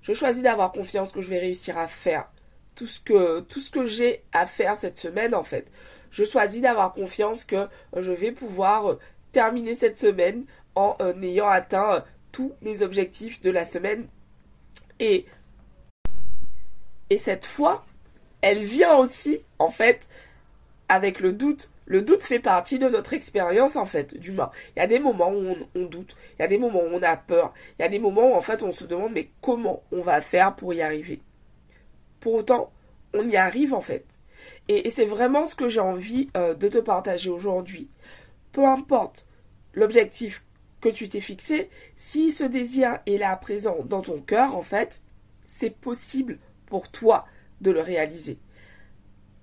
je 0.02 0.12
choisis 0.12 0.42
d'avoir 0.42 0.72
confiance 0.72 1.12
que 1.12 1.20
je 1.20 1.30
vais 1.30 1.38
réussir 1.38 1.78
à 1.78 1.86
faire 1.86 2.28
tout 2.74 2.88
ce 2.88 2.98
que, 3.00 3.40
tout 3.40 3.60
ce 3.60 3.70
que 3.70 3.84
j'ai 3.84 4.24
à 4.32 4.46
faire 4.46 4.76
cette 4.76 4.98
semaine, 4.98 5.34
en 5.34 5.44
fait. 5.44 5.70
Je 6.10 6.24
choisis 6.24 6.60
d'avoir 6.60 6.92
confiance 6.92 7.44
que 7.44 7.68
je 7.96 8.10
vais 8.10 8.32
pouvoir 8.32 8.98
terminer 9.30 9.74
cette 9.74 9.96
semaine 9.96 10.44
en 10.74 10.96
ayant 11.22 11.48
atteint 11.48 12.04
tous 12.32 12.52
mes 12.62 12.82
objectifs 12.82 13.40
de 13.40 13.50
la 13.50 13.64
semaine. 13.64 14.08
Et, 14.98 15.26
et 17.10 17.16
cette 17.16 17.46
fois, 17.46 17.84
elle 18.40 18.64
vient 18.64 18.96
aussi, 18.96 19.40
en 19.58 19.70
fait, 19.70 20.08
avec 20.88 21.20
le 21.20 21.32
doute. 21.32 21.70
Le 21.90 22.02
doute 22.02 22.23
fait 22.23 22.38
partie 22.38 22.78
de 22.78 22.88
notre 22.88 23.14
expérience, 23.14 23.75
en 23.75 23.85
fait, 23.85 24.16
d'humain. 24.16 24.52
Il 24.76 24.78
y 24.78 24.82
a 24.82 24.87
des 24.87 25.00
moments 25.00 25.32
où 25.32 25.56
on, 25.75 25.87
doute, 25.87 26.16
il 26.38 26.42
y 26.42 26.44
a 26.44 26.47
des 26.47 26.56
moments 26.56 26.85
où 26.85 26.94
on 26.94 27.02
a 27.02 27.16
peur, 27.16 27.52
il 27.76 27.82
y 27.82 27.85
a 27.85 27.88
des 27.88 27.99
moments 27.99 28.30
où, 28.30 28.35
en 28.35 28.42
fait, 28.42 28.62
on 28.62 28.70
se 28.70 28.85
demande, 28.85 29.11
mais 29.12 29.30
comment 29.40 29.82
on 29.90 30.00
va 30.00 30.20
faire 30.20 30.54
pour 30.54 30.73
y 30.73 30.82
arriver? 30.82 31.20
Pour 32.20 32.35
autant, 32.35 32.70
on 33.12 33.26
y 33.26 33.37
arrive, 33.37 33.75
en 33.75 33.80
fait. 33.80 34.06
Et, 34.68 34.88
c'est 34.88 35.04
vraiment 35.04 35.47
ce 35.47 35.56
que 35.56 35.66
j'ai 35.66 35.80
envie 35.80 36.28
euh, 36.37 36.54
de 36.54 36.68
te 36.68 36.78
partager 36.78 37.28
aujourd'hui. 37.28 37.88
Peu 38.52 38.64
importe 38.64 39.26
l'objectif 39.75 40.44
que 40.80 40.90
tu 40.90 41.09
t'es 41.09 41.20
fixé, 41.20 41.70
si 41.97 42.30
ce 42.30 42.44
désir 42.44 43.00
est 43.06 43.18
là 43.18 43.35
présent 43.35 43.78
dans 43.85 44.02
ton 44.02 44.20
cœur, 44.20 44.54
en 44.54 44.62
fait, 44.62 45.00
c'est 45.44 45.75
possible 45.75 46.38
pour 46.66 46.88
toi 46.88 47.26
de 47.61 47.73
le 47.73 47.80
réaliser. 47.80 48.38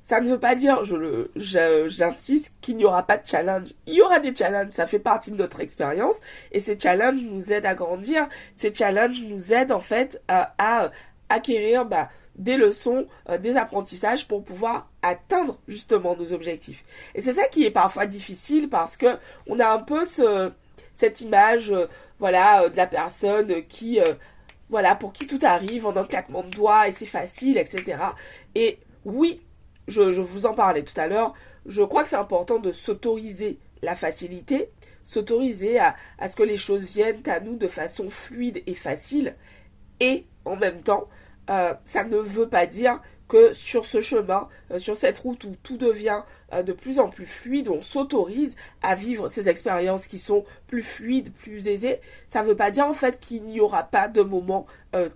Ça 0.08 0.22
ne 0.22 0.30
veut 0.30 0.40
pas 0.40 0.56
dire, 0.56 0.86
je 0.86 0.96
le, 0.96 1.32
j'insiste, 1.36 2.54
qu'il 2.62 2.78
n'y 2.78 2.86
aura 2.86 3.04
pas 3.04 3.18
de 3.18 3.28
challenge. 3.28 3.74
Il 3.88 3.96
y 3.96 4.02
aura 4.02 4.22
des 4.22 4.34
challenges, 4.34 4.70
ça 4.70 4.88
fait 4.88 5.00
partie 5.00 5.32
de 5.32 5.36
notre 5.36 5.60
expérience, 5.60 6.16
et 6.54 6.62
ces 6.62 6.80
challenges 6.80 7.24
nous 7.24 7.52
aident 7.52 7.66
à 7.66 7.76
grandir. 7.76 8.30
Ces 8.56 8.74
challenges 8.74 9.22
nous 9.24 9.52
aident 9.52 9.74
en 9.74 9.82
fait 9.82 10.24
à, 10.30 10.92
acquérir 11.28 11.84
bah, 11.84 12.08
des 12.38 12.56
leçons, 12.56 13.06
euh, 13.28 13.38
des 13.38 13.58
apprentissages 13.58 14.30
pour 14.30 14.46
pouvoir 14.46 14.90
atteindre 15.02 15.60
justement 15.68 16.16
nos 16.16 16.32
objectifs. 16.32 16.86
Et 17.14 17.22
c'est 17.22 17.34
ça 17.34 17.46
qui 17.50 17.66
est 17.66 17.72
parfois 17.72 18.06
difficile 18.06 18.70
parce 18.70 18.96
que 18.96 19.18
on 19.46 19.60
a 19.60 19.68
un 19.68 19.80
peu 19.80 20.06
ce, 20.06 20.54
cette 20.96 21.20
image, 21.20 21.70
euh, 21.70 21.88
voilà, 22.18 22.64
euh, 22.64 22.70
de 22.70 22.78
la 22.78 22.88
personne 22.88 23.62
qui, 23.66 24.00
voilà, 24.70 24.96
pour 24.96 25.12
qui 25.12 25.28
tout 25.28 25.40
arrive 25.42 25.86
en 25.86 25.98
un 25.98 26.06
claquement 26.06 26.44
de 26.44 26.50
doigts 26.52 26.88
et 26.88 26.94
c'est 26.94 27.06
facile, 27.06 27.58
etc. 27.58 27.98
Et 28.56 28.80
oui, 29.04 29.42
je, 29.88 30.02
vous 30.02 30.46
en 30.46 30.54
parlais 30.54 30.84
tout 30.84 31.00
à 31.00 31.08
l'heure, 31.08 31.34
je 31.66 31.84
crois 31.84 32.04
que 32.04 32.10
c'est 32.10 32.16
important 32.16 32.60
de 32.60 32.72
s'autoriser 32.72 33.58
la 33.82 33.96
facilité, 33.96 34.70
s'autoriser 35.04 35.80
à, 35.80 35.96
ce 36.28 36.36
que 36.36 36.44
les 36.44 36.58
choses 36.58 36.84
viennent 36.84 37.28
à 37.28 37.40
nous 37.40 37.56
de 37.56 37.68
façon 37.68 38.10
fluide 38.10 38.64
et 38.68 38.76
facile, 38.76 39.36
et 40.00 40.26
en 40.46 40.56
même 40.56 40.82
temps, 40.82 41.08
euh, 41.50 41.74
ça 41.86 42.04
ne 42.04 42.18
veut 42.18 42.50
pas 42.50 42.66
dire 42.66 43.00
que 43.28 43.52
sur 43.52 43.86
ce 43.86 44.00
chemin, 44.00 44.48
euh, 44.72 44.80
sur 44.80 44.96
cette 44.96 45.18
route 45.18 45.44
où 45.44 45.56
tout 45.64 45.78
devient 45.78 46.22
euh, 46.54 46.64
de 46.64 46.72
plus 46.72 47.00
en 47.00 47.10
plus 47.10 47.26
fluide, 47.26 47.68
on 47.68 47.82
s'autorise 47.82 48.56
à 48.82 48.96
vivre 48.96 49.28
ces 49.28 49.50
expériences 49.50 50.08
qui 50.08 50.20
sont 50.20 50.46
plus 50.68 50.84
fluides, 50.84 51.34
plus 51.34 51.68
aisées, 51.68 52.00
ça 52.30 52.42
ne 52.42 52.48
veut 52.48 52.56
pas 52.56 52.72
dire 52.72 52.86
en 52.86 52.94
fait 52.94 53.20
qu'il 53.20 53.44
n'y 53.44 53.60
aura 53.60 53.84
pas 53.84 54.08
de 54.08 54.22
moments 54.22 54.66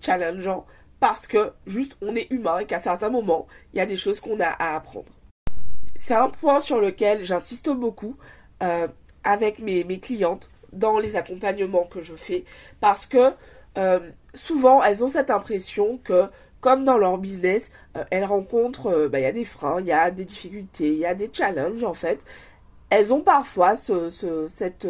challengeants 0.01 0.65
parce 1.01 1.25
que 1.25 1.51
juste 1.65 1.97
on 2.01 2.15
est 2.15 2.27
humain 2.29 2.59
et 2.59 2.65
qu'à 2.65 2.79
certains 2.79 3.09
moments, 3.09 3.47
il 3.73 3.79
y 3.79 3.81
a 3.81 3.87
des 3.87 3.97
choses 3.97 4.21
qu'on 4.21 4.39
a 4.39 4.45
à 4.45 4.75
apprendre. 4.75 5.11
C'est 5.95 6.13
un 6.13 6.29
point 6.29 6.59
sur 6.59 6.79
lequel 6.79 7.25
j'insiste 7.25 7.69
beaucoup 7.69 8.15
euh, 8.61 8.87
avec 9.23 9.59
mes, 9.59 9.83
clientes 9.99 10.49
dans 10.71 10.99
les 10.99 11.15
accompagnements 11.15 11.85
que 11.85 12.01
je 12.01 12.15
fais 12.15 12.45
parce 12.79 13.07
que 13.07 13.31
euh, 13.79 13.99
souvent 14.35 14.83
elles 14.83 15.03
ont 15.03 15.07
cette 15.07 15.31
impression 15.31 15.99
que 16.03 16.25
comme 16.59 16.85
dans 16.85 16.99
leur 16.99 17.17
business, 17.17 17.71
euh, 17.97 18.03
elles 18.11 18.25
rencontrent, 18.25 19.07
bah, 19.07 19.19
il 19.19 19.23
y 19.23 19.25
a 19.25 19.31
des 19.31 19.45
freins, 19.45 19.79
il 19.79 19.87
y 19.87 19.91
a 19.91 20.11
des 20.11 20.23
difficultés, 20.23 20.89
il 20.89 20.99
y 20.99 21.05
a 21.07 21.15
des 21.15 21.31
challenges 21.33 21.83
en 21.83 21.95
fait. 21.95 22.19
Elles 22.91 23.11
ont 23.11 23.21
parfois 23.21 23.75
ce, 23.75 24.09
cette, 24.49 24.87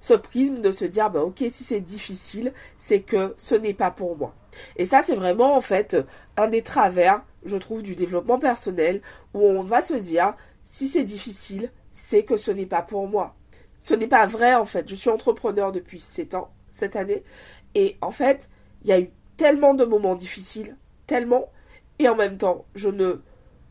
ce 0.00 0.14
prisme 0.14 0.62
de 0.62 0.70
se 0.70 0.86
dire, 0.86 1.10
bah, 1.10 1.20
ok, 1.22 1.44
si 1.50 1.64
c'est 1.64 1.80
difficile, 1.80 2.54
c'est 2.78 3.00
que 3.00 3.34
ce 3.36 3.54
n'est 3.54 3.74
pas 3.74 3.90
pour 3.90 4.16
moi. 4.16 4.34
Et 4.76 4.84
ça, 4.84 5.02
c'est 5.02 5.14
vraiment 5.14 5.56
en 5.56 5.60
fait 5.60 5.96
un 6.36 6.48
des 6.48 6.62
travers, 6.62 7.22
je 7.44 7.56
trouve, 7.56 7.82
du 7.82 7.94
développement 7.94 8.38
personnel, 8.38 9.02
où 9.34 9.40
on 9.40 9.62
va 9.62 9.82
se 9.82 9.94
dire, 9.94 10.34
si 10.64 10.88
c'est 10.88 11.04
difficile, 11.04 11.70
c'est 11.92 12.24
que 12.24 12.36
ce 12.36 12.50
n'est 12.50 12.66
pas 12.66 12.82
pour 12.82 13.08
moi. 13.08 13.34
Ce 13.80 13.94
n'est 13.94 14.08
pas 14.08 14.26
vrai 14.26 14.54
en 14.54 14.64
fait. 14.64 14.88
Je 14.88 14.94
suis 14.94 15.10
entrepreneur 15.10 15.72
depuis 15.72 16.00
7 16.00 16.34
ans, 16.34 16.50
cette 16.70 16.96
année, 16.96 17.22
et 17.74 17.96
en 18.00 18.10
fait, 18.10 18.48
il 18.82 18.88
y 18.88 18.92
a 18.92 19.00
eu 19.00 19.10
tellement 19.36 19.74
de 19.74 19.84
moments 19.84 20.14
difficiles, 20.14 20.76
tellement, 21.06 21.50
et 21.98 22.08
en 22.08 22.16
même 22.16 22.38
temps, 22.38 22.64
je 22.74 22.88
ne 22.88 23.20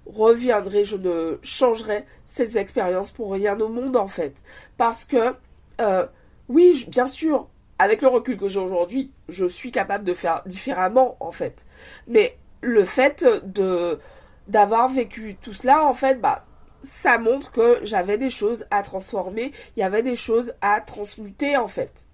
reviendrai, 0.06 0.86
je 0.86 0.98
ne 0.98 1.40
changerai 1.42 2.06
ces 2.26 2.58
expériences 2.58 3.12
pour 3.12 3.32
rien 3.32 3.60
au 3.60 3.70
monde 3.70 3.96
en 3.96 4.08
fait. 4.08 4.36
Parce 4.78 5.06
que, 5.06 5.34
euh, 5.82 6.06
oui, 6.50 6.86
bien 6.88 7.08
sûr, 7.08 7.48
avec 7.80 8.02
le 8.02 8.08
recul 8.08 8.38
que 8.38 8.48
j'ai 8.48 8.60
aujourd'hui, 8.60 9.12
je 9.30 9.46
suis 9.46 9.72
capable 9.72 10.04
de 10.04 10.14
faire 10.14 10.44
différemment 10.46 11.18
en 11.20 11.32
fait. 11.32 11.66
Mais 12.08 12.38
le 12.62 12.84
fait 12.84 13.26
de 13.44 14.00
d'avoir 14.48 14.90
vécu 14.90 15.38
tout 15.42 15.54
cela 15.54 15.84
en 15.86 15.94
fait, 15.94 16.22
bah 16.22 16.46
ça 16.84 17.18
montre 17.18 17.52
que 17.52 17.80
j'avais 17.84 18.18
des 18.18 18.30
choses 18.30 18.66
à 18.70 18.84
transformer, 18.84 19.52
il 19.76 19.80
y 19.80 19.84
avait 19.84 20.04
des 20.04 20.16
choses 20.16 20.54
à 20.62 20.82
transmuter 20.82 21.58
en 21.58 21.68
fait. 21.68 22.06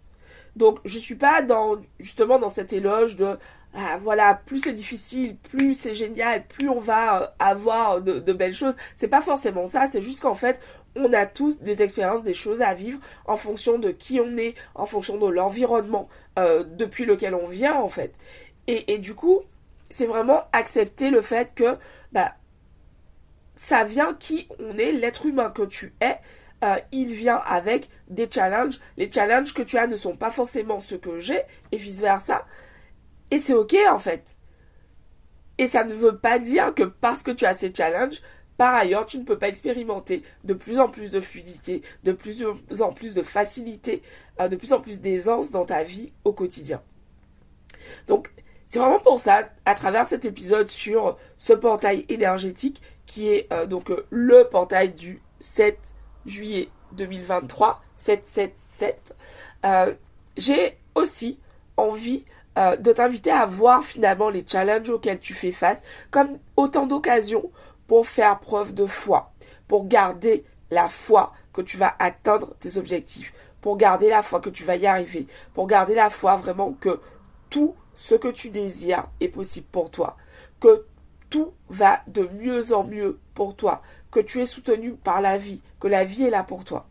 Donc 0.55 0.79
je 0.85 0.97
suis 0.97 1.15
pas 1.15 1.41
dans 1.41 1.77
justement 1.99 2.39
dans 2.39 2.49
cet 2.49 2.73
éloge 2.73 3.15
de 3.15 3.37
ah, 3.73 3.97
voilà, 4.01 4.33
plus 4.45 4.59
c'est 4.59 4.73
difficile, 4.73 5.37
plus 5.37 5.73
c'est 5.75 5.93
génial, 5.93 6.45
plus 6.45 6.67
on 6.67 6.79
va 6.79 7.21
euh, 7.21 7.27
avoir 7.39 8.01
de, 8.01 8.19
de 8.19 8.33
belles 8.33 8.53
choses. 8.53 8.75
C'est 8.97 9.07
pas 9.07 9.21
forcément 9.21 9.65
ça, 9.65 9.87
c'est 9.89 10.01
juste 10.01 10.21
qu'en 10.21 10.35
fait, 10.35 10.59
on 10.95 11.13
a 11.13 11.25
tous 11.25 11.61
des 11.61 11.81
expériences, 11.81 12.23
des 12.23 12.33
choses 12.33 12.61
à 12.61 12.73
vivre 12.73 12.99
en 13.25 13.37
fonction 13.37 13.79
de 13.79 13.91
qui 13.91 14.19
on 14.19 14.37
est, 14.37 14.55
en 14.75 14.85
fonction 14.85 15.17
de 15.17 15.27
l'environnement 15.27 16.09
euh, 16.37 16.63
depuis 16.63 17.05
lequel 17.05 17.35
on 17.35 17.47
vient 17.47 17.75
en 17.75 17.89
fait. 17.89 18.13
Et, 18.67 18.99
du 18.99 19.15
coup, 19.15 19.41
c'est 19.89 20.05
vraiment 20.05 20.43
accepter 20.53 21.09
le 21.09 21.19
fait 21.21 21.53
que 21.55 21.77
bah, 22.13 22.35
ça 23.57 23.83
vient 23.83 24.13
qui 24.13 24.47
on 24.59 24.77
est, 24.77 24.93
l'être 24.93 25.25
humain 25.25 25.49
que 25.49 25.63
tu 25.63 25.93
es, 25.99 26.19
euh, 26.63 26.77
il 26.91 27.13
vient 27.13 27.41
avec 27.45 27.89
des 28.07 28.29
challenges. 28.31 28.79
Les 28.95 29.11
challenges 29.11 29.53
que 29.53 29.61
tu 29.61 29.77
as 29.77 29.87
ne 29.87 29.97
sont 29.97 30.15
pas 30.15 30.31
forcément 30.31 30.79
ceux 30.79 30.99
que 30.99 31.19
j'ai 31.19 31.41
et 31.71 31.77
vice-versa. 31.77 32.43
Et 33.31 33.39
c'est 33.39 33.53
ok 33.53 33.75
en 33.89 33.99
fait. 33.99 34.37
Et 35.57 35.67
ça 35.67 35.83
ne 35.83 35.93
veut 35.93 36.17
pas 36.17 36.39
dire 36.39 36.73
que 36.73 36.83
parce 36.83 37.23
que 37.23 37.31
tu 37.31 37.45
as 37.45 37.53
ces 37.53 37.73
challenges, 37.73 38.21
par 38.61 38.75
ailleurs, 38.75 39.07
tu 39.07 39.17
ne 39.17 39.23
peux 39.23 39.39
pas 39.39 39.47
expérimenter 39.47 40.21
de 40.43 40.53
plus 40.53 40.79
en 40.79 40.87
plus 40.87 41.09
de 41.09 41.19
fluidité, 41.19 41.81
de 42.03 42.11
plus 42.11 42.45
en 42.79 42.93
plus 42.93 43.15
de 43.15 43.23
facilité, 43.23 44.03
euh, 44.39 44.49
de 44.49 44.55
plus 44.55 44.71
en 44.71 44.79
plus 44.79 45.01
d'aisance 45.01 45.49
dans 45.49 45.65
ta 45.65 45.83
vie 45.83 46.11
au 46.25 46.31
quotidien. 46.31 46.79
Donc, 48.07 48.29
c'est 48.67 48.77
vraiment 48.77 48.99
pour 48.99 49.17
ça, 49.17 49.49
à 49.65 49.73
travers 49.73 50.05
cet 50.05 50.25
épisode 50.25 50.67
sur 50.67 51.17
ce 51.39 51.53
portail 51.53 52.05
énergétique, 52.07 52.83
qui 53.07 53.29
est 53.29 53.51
euh, 53.51 53.65
donc 53.65 53.89
euh, 53.89 54.05
le 54.11 54.43
portail 54.43 54.91
du 54.91 55.23
7 55.39 55.79
juillet 56.27 56.69
2023, 56.91 57.79
777, 57.97 59.15
j'ai 60.37 60.77
aussi 60.93 61.39
envie 61.77 62.25
de 62.57 62.91
t'inviter 62.91 63.31
à 63.31 63.47
voir 63.47 63.83
finalement 63.83 64.29
les 64.29 64.45
challenges 64.45 64.89
auxquels 64.89 65.19
tu 65.19 65.33
fais 65.33 65.53
face 65.53 65.81
comme 66.11 66.37
autant 66.57 66.85
d'occasions 66.85 67.49
pour 67.91 68.07
faire 68.07 68.39
preuve 68.39 68.73
de 68.73 68.85
foi, 68.85 69.33
pour 69.67 69.85
garder 69.85 70.45
la 70.69 70.87
foi 70.87 71.33
que 71.51 71.61
tu 71.61 71.75
vas 71.75 71.93
atteindre 71.99 72.55
tes 72.61 72.77
objectifs, 72.77 73.33
pour 73.59 73.75
garder 73.75 74.07
la 74.07 74.23
foi 74.23 74.39
que 74.39 74.49
tu 74.49 74.63
vas 74.63 74.77
y 74.77 74.87
arriver, 74.87 75.27
pour 75.53 75.67
garder 75.67 75.93
la 75.93 76.09
foi 76.09 76.37
vraiment 76.37 76.71
que 76.71 77.01
tout 77.49 77.75
ce 77.97 78.15
que 78.15 78.29
tu 78.29 78.49
désires 78.49 79.07
est 79.19 79.27
possible 79.27 79.67
pour 79.73 79.91
toi, 79.91 80.15
que 80.61 80.85
tout 81.29 81.51
va 81.67 81.99
de 82.07 82.29
mieux 82.41 82.71
en 82.71 82.85
mieux 82.85 83.19
pour 83.35 83.57
toi, 83.57 83.81
que 84.09 84.21
tu 84.21 84.39
es 84.39 84.45
soutenu 84.45 84.93
par 84.93 85.19
la 85.19 85.37
vie, 85.37 85.61
que 85.81 85.89
la 85.89 86.05
vie 86.05 86.23
est 86.23 86.29
là 86.29 86.43
pour 86.43 86.63
toi. 86.63 86.85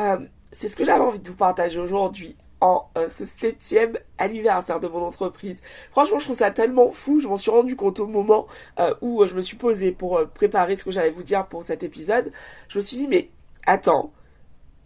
Euh, 0.00 0.18
c'est 0.50 0.66
ce 0.66 0.74
que 0.74 0.82
j'avais 0.82 1.04
envie 1.04 1.20
de 1.20 1.28
vous 1.28 1.36
partager 1.36 1.78
aujourd'hui 1.78 2.34
en 2.60 2.90
euh, 2.96 3.08
ce 3.08 3.24
septième 3.24 3.98
anniversaire 4.18 4.80
de 4.80 4.88
mon 4.88 5.02
entreprise. 5.02 5.62
Franchement, 5.90 6.18
je 6.18 6.24
trouve 6.24 6.36
ça 6.36 6.50
tellement 6.50 6.92
fou. 6.92 7.20
Je 7.20 7.28
m'en 7.28 7.36
suis 7.36 7.50
rendu 7.50 7.76
compte 7.76 8.00
au 8.00 8.06
moment 8.06 8.46
euh, 8.78 8.94
où 9.00 9.22
euh, 9.22 9.26
je 9.26 9.34
me 9.34 9.40
suis 9.40 9.56
posée 9.56 9.92
pour 9.92 10.20
préparer 10.34 10.76
ce 10.76 10.84
que 10.84 10.90
j'allais 10.90 11.10
vous 11.10 11.22
dire 11.22 11.46
pour 11.46 11.64
cet 11.64 11.82
épisode. 11.82 12.30
Je 12.68 12.78
me 12.78 12.82
suis 12.82 12.96
dit, 12.98 13.08
mais 13.08 13.30
attends, 13.66 14.12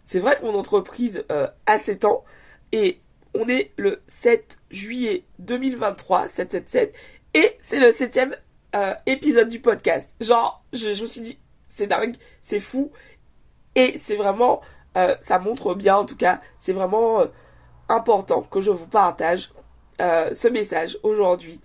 c'est 0.03 0.19
vrai 0.19 0.37
que 0.37 0.45
mon 0.45 0.55
entreprise 0.55 1.25
a 1.29 1.79
7 1.79 2.05
ans 2.05 2.23
et 2.71 2.99
on 3.33 3.49
est 3.49 3.71
le 3.77 4.01
7 4.07 4.59
juillet 4.69 5.25
2023, 5.39 6.27
777, 6.27 6.95
et 7.33 7.57
c'est 7.59 7.79
le 7.79 7.91
septième 7.91 8.35
épisode 9.05 9.49
du 9.49 9.59
podcast. 9.59 10.13
Genre, 10.21 10.63
je, 10.73 10.93
je 10.93 11.01
me 11.01 11.07
suis 11.07 11.21
dit, 11.21 11.39
c'est 11.67 11.87
dingue, 11.87 12.15
c'est 12.43 12.59
fou, 12.59 12.91
et 13.73 13.97
c'est 13.97 14.15
vraiment, 14.15 14.61
ça 15.21 15.39
montre 15.39 15.73
bien 15.73 15.95
en 15.95 16.05
tout 16.05 16.15
cas, 16.15 16.39
c'est 16.59 16.73
vraiment 16.73 17.25
important 17.89 18.41
que 18.43 18.61
je 18.61 18.71
vous 18.71 18.87
partage 18.87 19.51
euh, 20.01 20.33
ce 20.33 20.47
message 20.47 20.97
aujourd'hui. 21.03 21.59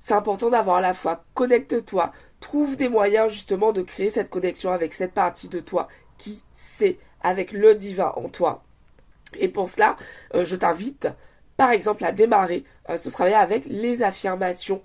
C'est 0.00 0.14
important 0.14 0.50
d'avoir 0.50 0.80
la 0.80 0.94
foi. 0.94 1.24
Connecte-toi. 1.34 2.12
Trouve 2.40 2.76
des 2.76 2.88
moyens 2.88 3.32
justement 3.32 3.72
de 3.72 3.82
créer 3.82 4.10
cette 4.10 4.30
connexion 4.30 4.70
avec 4.70 4.92
cette 4.92 5.12
partie 5.12 5.48
de 5.48 5.60
toi 5.60 5.88
qui 6.18 6.42
sait, 6.54 6.98
avec 7.22 7.52
le 7.52 7.74
divin 7.74 8.12
en 8.16 8.28
toi. 8.28 8.62
Et 9.38 9.48
pour 9.48 9.70
cela, 9.70 9.96
euh, 10.34 10.44
je 10.44 10.56
t'invite 10.56 11.08
par 11.56 11.70
exemple 11.70 12.04
à 12.04 12.12
démarrer 12.12 12.64
euh, 12.90 12.98
ce 12.98 13.08
travail 13.08 13.34
avec 13.34 13.64
les 13.66 14.02
affirmations 14.02 14.82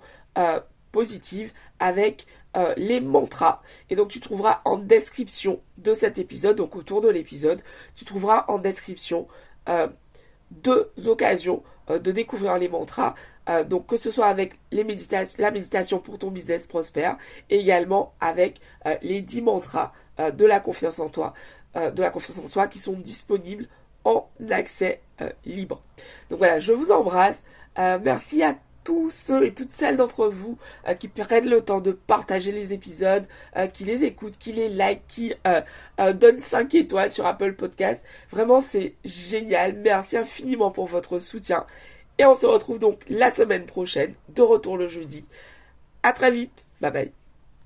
positives, 0.92 1.52
avec 1.78 2.26
les 2.78 3.00
mantras. 3.00 3.60
Et 3.90 3.96
donc 3.96 4.08
tu 4.08 4.18
trouveras 4.18 4.62
en 4.64 4.78
description 4.78 5.60
de 5.76 5.92
cet 5.92 6.18
épisode, 6.18 6.56
donc 6.56 6.74
autour 6.74 7.02
de 7.02 7.08
l'épisode, 7.10 7.60
tu 7.96 8.06
trouveras 8.06 8.46
en 8.48 8.56
description 8.56 9.28
deux 10.62 10.90
occasions 11.06 11.62
euh, 11.90 11.98
de 11.98 12.12
découvrir 12.12 12.58
les 12.58 12.68
mantras. 12.68 13.14
Euh, 13.48 13.64
donc 13.64 13.88
que 13.88 13.96
ce 13.96 14.10
soit 14.10 14.26
avec 14.26 14.54
les 14.70 14.86
la 15.38 15.50
méditation 15.50 15.98
pour 15.98 16.18
ton 16.18 16.30
business 16.30 16.66
prospère, 16.66 17.16
et 17.50 17.58
également 17.58 18.14
avec 18.20 18.60
euh, 18.86 18.94
les 19.02 19.20
dix 19.20 19.42
mantras 19.42 19.92
de 20.18 20.44
la 20.44 20.60
confiance 20.60 21.00
en 21.00 21.08
toi, 21.08 21.32
de 21.74 22.02
la 22.02 22.10
confiance 22.10 22.38
en 22.38 22.46
soi 22.46 22.68
qui 22.68 22.78
sont 22.78 22.92
disponibles 22.92 23.66
en 24.04 24.28
accès 24.50 25.00
libre. 25.46 25.80
Donc 26.28 26.38
voilà, 26.38 26.58
je 26.58 26.74
vous 26.74 26.92
embrasse. 26.92 27.42
merci 27.76 28.42
à 28.42 28.54
tous 28.84 29.10
ceux 29.10 29.46
et 29.46 29.54
toutes 29.54 29.72
celles 29.72 29.96
d'entre 29.96 30.28
vous 30.28 30.58
euh, 30.88 30.94
qui 30.94 31.08
prennent 31.08 31.48
le 31.48 31.60
temps 31.60 31.80
de 31.80 31.92
partager 31.92 32.52
les 32.52 32.72
épisodes, 32.72 33.26
euh, 33.56 33.66
qui 33.66 33.84
les 33.84 34.04
écoutent, 34.04 34.38
qui 34.38 34.52
les 34.52 34.68
like, 34.68 35.02
qui 35.08 35.34
euh, 35.46 36.12
donnent 36.12 36.40
5 36.40 36.74
étoiles 36.74 37.10
sur 37.10 37.26
Apple 37.26 37.54
Podcast. 37.54 38.04
Vraiment, 38.30 38.60
c'est 38.60 38.94
génial. 39.04 39.74
Merci 39.74 40.16
infiniment 40.16 40.70
pour 40.70 40.86
votre 40.86 41.18
soutien. 41.18 41.66
Et 42.18 42.26
on 42.26 42.34
se 42.34 42.46
retrouve 42.46 42.78
donc 42.78 43.00
la 43.08 43.30
semaine 43.30 43.66
prochaine, 43.66 44.14
de 44.28 44.42
retour 44.42 44.76
le 44.76 44.88
jeudi. 44.88 45.24
À 46.02 46.12
très 46.12 46.30
vite. 46.30 46.64
Bye 46.80 46.90
bye. 46.92 47.21